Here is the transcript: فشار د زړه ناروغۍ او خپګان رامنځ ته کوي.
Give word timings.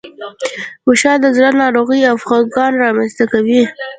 فشار 0.85 1.17
د 1.21 1.25
زړه 1.35 1.49
ناروغۍ 1.61 2.01
او 2.09 2.15
خپګان 2.23 2.71
رامنځ 2.83 3.11
ته 3.19 3.25
کوي. 3.31 3.61